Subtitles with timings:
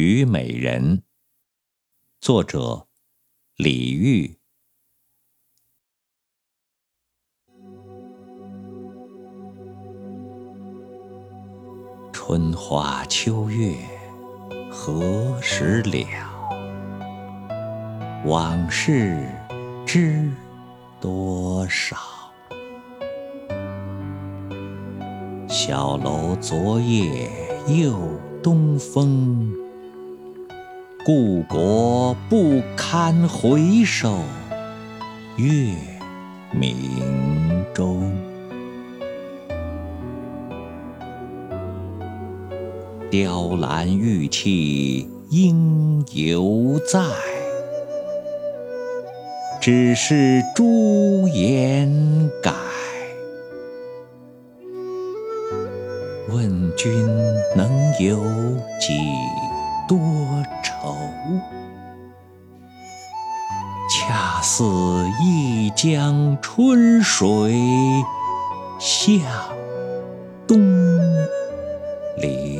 [0.00, 1.02] 虞美人，
[2.20, 2.86] 作者
[3.56, 4.38] 李煜。
[12.12, 13.76] 春花秋月
[14.70, 16.06] 何时了？
[18.24, 19.28] 往事
[19.84, 20.30] 知
[21.00, 21.96] 多少？
[25.48, 27.28] 小楼昨夜
[27.66, 27.98] 又
[28.40, 29.52] 东风，
[31.10, 34.18] 故国不堪回首
[35.36, 35.74] 月
[36.52, 38.12] 明中。
[43.10, 47.00] 雕栏玉砌应犹在，
[49.62, 51.90] 只是朱颜
[52.42, 52.52] 改。
[56.28, 56.92] 问君
[57.56, 57.66] 能
[57.98, 58.18] 有
[58.78, 58.92] 几
[59.88, 59.98] 多
[60.62, 60.96] 愁愁？
[63.90, 64.62] 恰似
[65.18, 67.58] 一江春水
[68.78, 69.22] 向
[70.46, 70.58] 东
[72.18, 72.57] 流。